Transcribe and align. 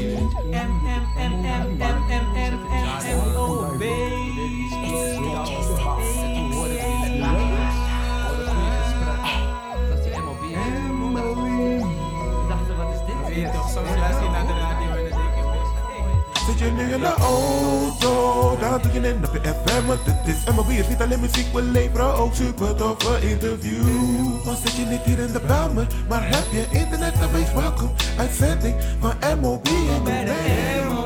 Dat 0.00 1.59
je 16.58 16.70
nu 16.70 16.92
in 16.92 17.00
de 17.00 17.14
auto, 17.18 18.56
dan 18.60 18.80
doe 18.82 18.92
je 18.92 19.00
net 19.00 19.28
op 19.28 19.34
je 19.34 19.40
FM, 19.40 19.86
want 19.86 20.00
is 20.26 20.54
MLB. 20.54 20.68
Het 20.68 20.78
is 20.78 20.88
niet 20.88 21.00
alleen 21.00 21.20
muziek, 21.20 21.52
we 21.52 21.62
leveren 21.62 22.14
ook 22.14 22.34
super 22.34 22.74
toffe 22.74 23.28
interviews. 23.28 24.44
Dan 24.44 24.56
zit 24.64 24.76
je 24.76 24.84
niet 24.84 25.02
hier 25.04 25.18
in 25.18 25.32
de 25.32 25.40
Belmer, 25.46 25.86
maar 26.08 26.22
heb 26.22 26.44
je 26.50 26.78
internet, 26.78 27.14
dan 27.20 27.32
wees 27.32 27.52
welkom. 27.52 27.92
Uitzending 28.18 28.74
van 29.00 29.12
MLB 29.40 29.66
in 29.66 30.04
de. 30.04 31.00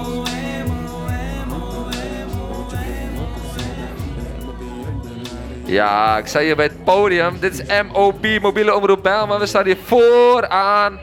Ja, 5.64 6.18
ik 6.18 6.26
sta 6.26 6.40
hier 6.40 6.56
bij 6.56 6.64
het 6.64 6.84
podium. 6.84 7.40
Dit 7.40 7.52
is 7.52 7.82
MOB, 7.92 8.26
mobiele 8.40 8.74
omroep 8.74 9.02
Bijlmer. 9.02 9.38
We 9.38 9.46
staan 9.46 9.64
hier 9.64 9.76
vooraan 9.84 10.98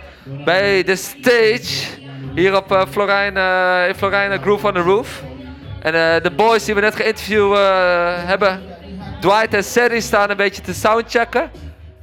bij 0.45 0.83
de 0.83 0.95
stage. 0.95 1.99
Hier 2.35 2.55
op 2.55 2.71
eh 2.71 2.81
Florijn, 2.89 3.37
eh, 3.37 3.87
in 3.87 3.95
Florijn, 3.95 4.31
eh, 4.31 4.41
Groove 4.41 4.67
on 4.67 4.73
the 4.73 4.79
Roof. 4.79 5.23
En 5.81 5.91
de 6.23 6.31
boys 6.35 6.65
die 6.65 6.75
we 6.75 6.81
net 6.81 6.95
geïnterviewd 6.95 7.57
hebben, 8.25 8.61
Dwight 9.19 9.53
en 9.53 9.63
Sadie, 9.63 10.01
staan 10.01 10.29
een 10.29 10.37
beetje 10.37 10.61
te 10.61 10.73
soundchecken. 10.73 11.51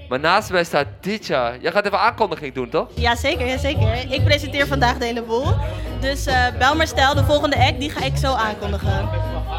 Maar 0.09 0.21
naast 0.21 0.51
mij 0.51 0.65
staat 0.65 0.87
Ditja. 1.01 1.53
Jij 1.61 1.73
gaat 1.73 1.87
even 1.87 2.01
aankondiging 2.01 2.55
doen, 2.55 2.69
toch? 2.69 2.89
Jazeker, 2.95 3.47
jazeker. 3.47 4.13
Ik 4.13 4.25
presenteer 4.25 4.67
vandaag 4.67 4.99
de 4.99 5.05
hele 5.05 5.23
boel. 5.23 5.47
Dus 6.01 6.29
bel 6.59 6.75
maar 6.75 6.87
stel, 6.87 7.15
de 7.15 7.25
volgende 7.25 7.57
act, 7.57 7.81
die 7.81 7.91
ga 7.91 8.05
ik 8.05 8.17
zo 8.17 8.35
aankondigen. 8.35 9.09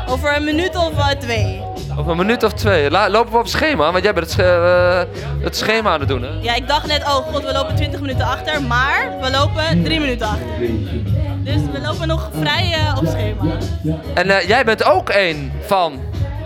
Over 0.07 0.35
een 0.35 0.43
minuut 0.43 0.75
of 0.75 1.15
twee. 1.19 1.68
Over 1.99 2.11
een 2.11 2.17
minuut 2.17 2.43
of 2.43 2.53
twee. 2.53 2.91
La- 2.91 3.09
lopen 3.09 3.31
we 3.31 3.37
op 3.37 3.47
schema? 3.47 3.91
Want 3.91 4.03
jij 4.03 4.13
bent 4.13 4.31
het, 4.31 4.39
eh, 4.45 5.01
het 5.41 5.55
schema 5.57 5.89
aan 5.91 5.99
het 5.99 6.09
doen, 6.09 6.21
hè? 6.23 6.29
Ja, 6.41 6.55
ik 6.55 6.67
dacht 6.67 6.87
net, 6.87 7.03
oh 7.03 7.15
god, 7.15 7.43
we 7.43 7.53
lopen 7.53 7.75
20 7.75 7.99
minuten 8.01 8.25
achter, 8.25 8.61
maar 8.63 9.17
we 9.21 9.31
lopen 9.31 9.83
3 9.83 9.99
minuten 9.99 10.27
achter. 10.27 10.47
Dus 11.43 11.61
we 11.71 11.81
lopen 11.81 12.07
nog 12.07 12.29
vrij 12.39 12.73
eh, 12.73 12.97
op 12.97 13.05
schema. 13.07 13.43
En 14.13 14.29
eh, 14.29 14.47
jij 14.47 14.65
bent 14.65 14.83
ook 14.83 15.09
een 15.09 15.51
van 15.65 15.99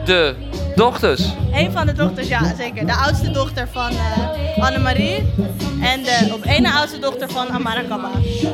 de 0.06 0.36
dochters. 0.76 1.22
Een 1.54 1.72
van 1.72 1.86
de 1.86 1.94
dochters, 1.94 2.28
ja 2.28 2.56
zeker. 2.58 2.86
De 2.86 2.96
oudste 2.96 3.32
dochter 3.32 3.68
van 3.72 3.90
eh 3.90 4.64
Annemarie. 4.64 5.34
En 5.82 6.04
de 6.04 6.30
op 6.34 6.44
één 6.44 6.66
oudste 6.66 7.00
dochter 7.00 7.30
van 7.30 7.50
Amara 7.50 7.82
Kaba. 7.90 8.10
Ja. 8.42 8.50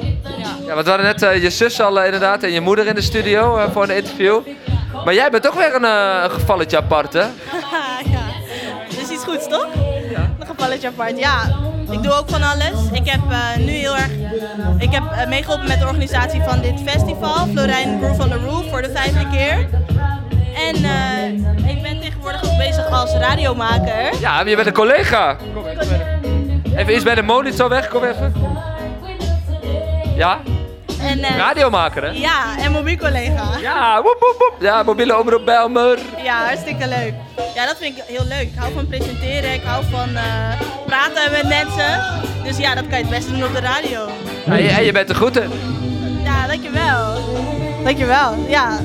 Ja, 0.68 0.74
want 0.74 0.86
we 0.86 0.92
hadden 0.92 1.16
net 1.20 1.42
je 1.42 1.50
zus 1.50 1.82
al 1.82 2.04
inderdaad 2.04 2.44
en 2.44 2.52
je 2.52 2.62
moeder 2.62 2.88
in 2.88 2.96
de 2.96 3.02
studio 3.02 3.68
voor 3.74 3.84
een 3.84 3.96
interview. 3.96 4.40
Maar 5.06 5.14
jij 5.14 5.30
bent 5.30 5.48
ook 5.48 5.54
weer 5.54 5.76
een, 5.76 5.86
eh, 5.86 6.24
een 6.24 6.32
gevalletje 6.32 6.78
apart, 6.78 7.14
hè? 7.14 7.20
ja. 8.14 8.26
Dus 8.90 9.10
iets 9.10 9.24
goeds, 9.24 9.48
toch? 9.48 9.68
Ja. 10.10 10.30
Een 10.40 10.48
gevalletje 10.48 10.88
apart. 10.88 11.20
Ja, 11.20 11.42
ik 11.90 12.04
doe 12.04 12.12
ook 12.12 12.30
van 12.30 12.44
alles. 12.44 12.90
Ik 12.92 13.10
heb 13.10 13.22
eh, 13.30 13.66
nu 13.66 13.72
heel 13.72 13.96
erg... 13.96 14.12
Ik 14.80 14.92
heb 14.92 15.04
eh, 15.12 15.28
meegeholpen 15.28 15.68
met 15.68 15.80
de 15.80 15.86
organisatie 15.86 16.42
van 16.42 16.62
dit 16.62 16.82
festival. 16.86 17.48
Florijn 17.48 18.00
Groove 18.02 18.22
on 18.22 18.30
the 18.30 18.38
Roof 18.38 18.70
voor 18.70 18.82
de 18.82 18.92
vijfde 18.92 19.28
keer. 19.32 19.68
En 20.56 20.76
ik 21.68 21.82
ben 21.82 22.00
tegenwoordig 22.00 22.44
ook 22.44 22.58
bezig 22.58 22.90
als 22.90 23.14
radiomaker. 23.14 24.20
Ja, 24.20 24.42
je 24.46 24.56
bent 24.56 24.68
een 24.68 24.74
collega. 24.74 25.38
Kom 25.54 25.66
even, 25.66 26.22
even 26.76 26.94
iets 26.94 27.04
bij 27.04 27.16
de 27.16 27.22
monitor 27.22 27.70
weg, 27.70 27.88
kom 27.88 28.04
even. 28.04 28.34
Ja? 30.16 30.40
En, 31.02 31.24
eh, 31.24 31.38
Radiomaker, 31.38 32.04
hè? 32.04 32.10
Ja, 32.10 32.58
en 32.58 32.72
mobiel-collega. 32.72 33.44
Ja, 33.62 34.02
woep, 34.02 34.18
woep, 34.20 34.36
woep. 34.38 34.62
Ja, 34.62 34.84
mobiele 34.84 35.20
omroep 35.20 35.46
Bijlmer. 35.46 36.00
Ja, 36.24 36.46
hartstikke 36.46 36.88
leuk. 36.88 37.14
Ja, 37.56 37.66
dat 37.66 37.78
vind 37.78 37.98
ik 37.98 38.04
heel 38.08 38.26
leuk. 38.26 38.42
Ik 38.42 38.56
hou 38.56 38.74
van 38.74 38.88
presenteren, 38.88 39.54
ik 39.54 39.62
hou 39.64 39.84
van 39.92 40.16
eh, 40.16 40.60
praten 40.86 41.32
met 41.32 41.44
mensen. 41.44 42.04
Dus 42.44 42.58
ja, 42.58 42.76
dat 42.76 42.88
kan 42.88 42.98
je 42.98 43.04
het 43.04 43.10
beste 43.14 43.32
doen 43.32 43.44
op 43.44 43.54
de 43.54 43.60
radio. 43.60 44.08
En 44.46 44.64
je, 44.64 44.70
en 44.70 44.84
je 44.84 44.92
bent 44.92 45.16
goed 45.16 45.38
in. 45.38 45.52
Ja, 46.24 46.48
dankjewel. 46.48 47.18
Dankjewel. 47.84 48.46
Ja, 48.48 48.78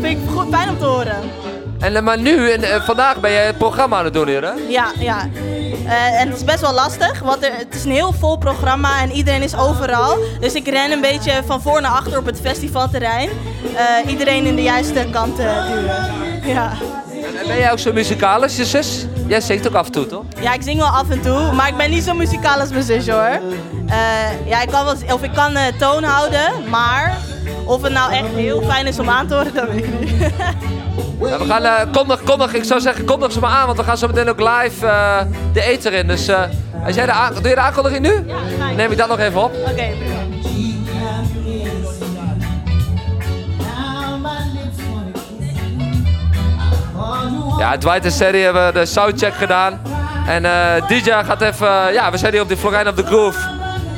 vind 0.00 0.18
ik 0.18 0.28
goed, 0.30 0.46
fijn 0.54 0.68
om 0.68 0.78
te 0.78 0.84
horen. 0.84 1.16
En, 1.84 1.96
eh, 1.96 2.02
maar 2.02 2.18
nu, 2.18 2.50
en, 2.50 2.62
eh, 2.62 2.82
vandaag 2.82 3.20
ben 3.20 3.30
je 3.30 3.38
het 3.38 3.58
programma 3.58 3.98
aan 3.98 4.04
het 4.04 4.14
doen 4.14 4.28
hier, 4.28 4.42
hè? 4.42 4.52
Ja, 4.68 4.92
ja. 4.98 5.28
Eh, 5.86 6.20
en 6.20 6.28
het 6.28 6.36
is 6.36 6.44
best 6.44 6.60
wel 6.60 6.72
lastig, 6.72 7.20
want 7.20 7.44
er, 7.44 7.52
het 7.56 7.74
is 7.74 7.84
een 7.84 7.90
heel 7.90 8.12
vol 8.12 8.36
programma 8.36 9.00
en 9.00 9.10
iedereen 9.12 9.42
is 9.42 9.56
overal. 9.56 10.18
Dus 10.40 10.52
ik 10.52 10.68
ren 10.68 10.90
een 10.90 11.00
beetje 11.00 11.32
van 11.46 11.62
voor 11.62 11.80
naar 11.80 11.90
achter 11.90 12.18
op 12.18 12.26
het 12.26 12.40
festivalterrein. 12.40 13.28
Eh, 13.74 14.10
iedereen 14.10 14.44
in 14.44 14.56
de 14.56 14.62
juiste 14.62 15.06
kant 15.10 15.38
eh, 15.38 15.66
duwen. 15.66 16.06
Ja. 16.44 16.72
En 17.40 17.46
ben 17.46 17.58
jij 17.58 17.72
ook 17.72 17.78
zo 17.78 17.92
muzikaal 17.92 18.42
als 18.42 18.56
je 18.56 18.64
zus? 18.64 19.06
Jij 19.26 19.40
zingt 19.40 19.68
ook 19.68 19.74
af 19.74 19.86
en 19.86 19.92
toe, 19.92 20.06
toch? 20.06 20.24
ja, 20.40 20.54
ik 20.54 20.62
zing 20.62 20.78
wel 20.78 20.88
af 20.88 21.10
en 21.10 21.20
toe, 21.20 21.52
maar 21.52 21.68
ik 21.68 21.76
ben 21.76 21.90
niet 21.90 22.04
zo 22.04 22.14
muzikaal 22.14 22.60
als 22.60 22.70
mijn 22.70 22.82
zus 22.82 23.08
hoor. 23.08 23.40
Eh, 23.86 24.46
ja, 24.46 24.62
ik 24.62 24.68
kan, 24.68 24.84
wel, 24.84 24.94
of 25.14 25.22
ik 25.22 25.32
kan 25.32 25.56
eh, 25.56 25.62
toon 25.78 26.02
houden, 26.02 26.68
maar 26.70 27.16
of 27.64 27.82
het 27.82 27.92
nou 27.92 28.12
echt 28.12 28.34
heel 28.34 28.62
fijn 28.62 28.86
is 28.86 28.98
om 28.98 29.10
aan 29.10 29.26
te 29.26 29.34
horen, 29.34 29.54
dat 29.54 29.68
weet 29.68 29.84
ik 29.84 30.00
niet. 30.00 30.12
Ja, 31.20 31.38
we 31.38 31.44
gaan, 31.44 31.64
eh 31.64 31.92
kondig, 31.92 32.22
kondig, 32.22 32.54
ik 32.54 32.64
zou 32.64 32.80
zeggen, 32.80 33.04
kondig 33.04 33.32
ze 33.32 33.40
maar 33.40 33.50
aan, 33.50 33.66
want 33.66 33.78
we 33.78 33.84
gaan 33.84 33.98
zo 33.98 34.06
meteen 34.06 34.28
ook 34.28 34.38
live 34.38 34.86
eh, 34.86 35.20
de 35.52 35.62
eter 35.62 35.92
in. 35.92 36.06
Dus 36.06 36.28
eh, 36.28 36.42
als 36.86 36.94
jij 36.94 37.06
de 37.06 37.12
doe 37.40 37.48
je 37.48 37.54
de 37.54 37.60
aankondiging 37.60 38.00
nu? 38.00 38.24
Ja. 38.58 38.70
Neem 38.76 38.90
ik 38.90 38.98
dat 38.98 39.08
nog 39.08 39.18
even 39.18 39.42
op. 39.42 39.54
Oké, 39.54 39.72
prima. 39.72 40.22
Ja, 47.58 47.78
Dwight 47.78 48.04
en 48.04 48.12
Sadie 48.12 48.42
hebben 48.42 48.74
de 48.74 48.86
soundcheck 48.86 49.34
gedaan. 49.34 49.80
En 50.26 50.42
DJ 50.88 51.10
gaat 51.10 51.40
even, 51.40 51.92
ja, 51.92 52.10
we 52.10 52.16
zijn 52.16 52.32
hier 52.32 52.42
op 52.42 52.48
de 52.48 52.56
Florijn 52.56 52.88
op 52.88 52.96
de 52.96 53.04
Groove. 53.04 53.38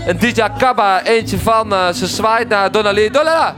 En 0.06 0.18
DJ 0.18 0.42
Kaba, 0.58 1.02
eentje 1.02 1.38
van, 1.38 1.94
ze 1.94 2.06
zwaait 2.06 2.48
naar 2.48 2.70
Donali. 2.70 3.10
Donala! 3.10 3.54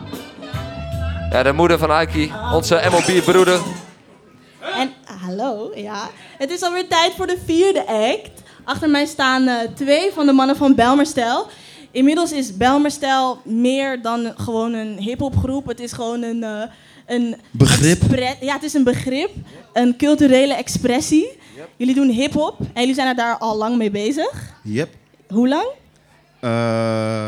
Ja, 1.30 1.42
de 1.42 1.52
moeder 1.52 1.78
van 1.78 1.90
Aiki, 1.90 2.32
onze 2.54 2.80
MLB-broeder. 2.90 3.60
En 4.74 4.92
hallo, 5.20 5.70
ja. 5.74 6.08
Het 6.38 6.50
is 6.50 6.62
alweer 6.62 6.88
tijd 6.88 7.12
voor 7.16 7.26
de 7.26 7.38
vierde 7.44 7.86
act. 7.86 8.30
Achter 8.64 8.90
mij 8.90 9.06
staan 9.06 9.46
eh, 9.48 9.54
twee 9.74 10.10
van 10.12 10.26
de 10.26 10.32
mannen 10.32 10.56
van 10.56 10.74
Belmerstel. 10.74 11.46
Inmiddels 11.90 12.32
is 12.32 12.56
Belmerstel 12.56 13.40
meer 13.44 14.02
dan 14.02 14.32
gewoon 14.36 14.72
een 14.72 14.98
hip-hopgroep. 14.98 15.66
Het 15.66 15.80
is 15.80 15.92
gewoon 15.92 16.22
een. 16.22 16.42
eh, 16.42 16.62
een 17.06 17.36
Begrip. 17.50 18.02
ja, 18.40 18.52
het 18.54 18.62
is 18.62 18.74
een 18.74 18.84
begrip. 18.84 19.30
Een 19.72 19.96
culturele 19.96 20.54
expressie. 20.54 21.28
Jullie 21.76 21.94
doen 21.94 22.08
hip-hop 22.08 22.58
en 22.60 22.80
jullie 22.80 22.94
zijn 22.94 23.08
er 23.08 23.14
daar 23.14 23.38
al 23.38 23.56
lang 23.56 23.76
mee 23.76 23.90
bezig. 23.90 24.54
Yep. 24.62 24.88
Hoe 25.28 25.48
lang? 25.48 25.66
Eh, 26.40 27.26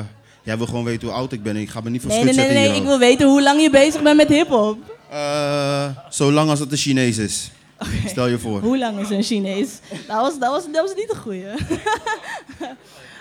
jij 0.51 0.59
wil 0.59 0.67
gewoon 0.67 0.85
weten 0.85 1.09
hoe 1.09 1.17
oud 1.17 1.33
ik 1.33 1.43
ben. 1.43 1.57
Ik 1.57 1.69
ga 1.71 1.81
me 1.81 1.91
niet 1.91 2.01
voor 2.03 2.11
Nee, 2.11 2.21
schut 2.21 2.37
nee, 2.37 2.45
nee, 2.45 2.55
zetten 2.55 2.73
nee. 2.73 2.81
Ik 2.81 2.87
wil 2.87 2.99
weten 2.99 3.29
hoe 3.29 3.43
lang 3.43 3.61
je 3.63 3.71
bezig 3.71 4.03
bent 4.03 4.17
met 4.17 4.29
hip-hop. 4.29 4.79
Eh, 5.11 5.87
zolang 6.09 6.51
als 6.51 6.59
het 6.59 6.73
een 6.73 6.79
Chinees 6.79 7.19
is. 7.19 7.51
Stel 8.07 8.27
je 8.27 8.39
voor. 8.39 8.61
Hoe 8.61 8.79
lang 8.79 8.99
is 8.99 9.11
een 9.11 9.23
Chinees? 9.23 9.79
Dat 10.07 10.17
was, 10.21 10.39
dat 10.39 10.51
was, 10.51 10.65
dat 10.73 10.81
was 10.87 10.95
niet 10.97 11.11
een 11.11 11.21
goeie. 11.21 11.45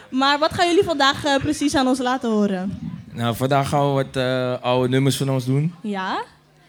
maar 0.10 0.40
wat 0.40 0.54
gaan 0.54 0.68
jullie 0.68 0.84
vandaag 0.84 1.26
eh, 1.26 1.38
precies 1.38 1.76
aan 1.76 1.88
ons 1.88 2.00
laten 2.00 2.30
horen? 2.30 2.80
Nou, 3.14 3.36
vandaag 3.36 3.70
gaan 3.70 3.88
we 3.88 3.94
wat 4.04 4.16
eh, 4.16 4.62
oude 4.62 4.90
nummers 4.90 5.18
van 5.18 5.30
ons 5.30 5.46
doen. 5.46 5.74
Ja? 5.82 6.24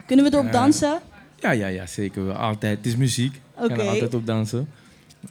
Kunnen 0.06 0.25
we 0.25 0.32
erop 0.32 0.47
Eh, 0.47 0.53
dansen? 0.53 1.00
Ja, 1.38 1.50
ja, 1.50 1.66
ja, 1.66 1.87
zeker 1.87 2.27
wel. 2.27 2.34
Altijd. 2.34 2.77
Het 2.77 2.87
is 2.87 2.97
muziek. 2.97 3.41
We 3.56 3.65
Oké. 3.65 3.75
gaan 3.75 3.84
er 3.84 3.88
altijd 3.91 4.15
op 4.15 4.27
dansen. 4.27 4.69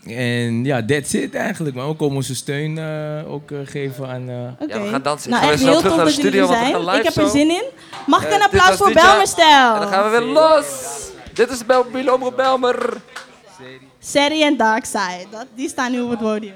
En 0.08 0.64
ja, 0.66 0.86
that's 0.86 1.14
it 1.14 1.36
eigenlijk. 1.36 1.76
Maar 1.76 1.88
we 1.88 1.94
komen 1.96 2.16
onze 2.16 2.36
steun 2.36 2.78
eh, 2.78 3.32
ook 3.34 3.52
eh, 3.52 3.58
geven 3.66 4.08
aan... 4.08 4.30
eh, 4.30 4.36
Oké. 4.60 4.74
Ja, 4.74 4.82
we 4.82 4.90
gaan 4.90 5.02
dansen. 5.02 5.30
Nou, 5.30 5.52
echt 5.52 5.60
heel 5.64 5.78
terug 5.78 5.82
tof 5.82 5.96
naar 5.96 6.06
de 6.06 6.12
dat 6.12 6.16
jullie 6.22 6.30
studio, 6.32 6.42
er 6.42 6.48
want 6.48 6.78
we 6.78 6.84
zijn. 6.84 6.98
Ik 6.98 7.04
heb 7.04 7.16
er 7.16 7.30
zin 7.30 7.50
in. 7.50 7.64
Mag 8.08 8.24
ik 8.26 8.34
een 8.34 8.42
applaus 8.42 8.76
voor 8.78 8.88
Didja. 8.88 9.10
Belmerstel? 9.10 9.74
En 9.74 9.80
dan 9.82 9.90
gaan 9.90 10.04
we 10.04 10.10
weer 10.10 10.28
los. 10.28 10.66
Dit 11.34 11.50
is 11.50 11.66
mobiele 11.66 12.14
omroep 12.14 12.36
Belmer. 12.36 13.02
Sadie 14.00 14.44
en 14.44 14.58
Darkside. 14.58 15.26
Dat, 15.32 15.46
die 15.56 15.70
staan 15.70 15.92
nu 15.92 16.02
op 16.02 16.10
het 16.10 16.20
podium. 16.20 16.54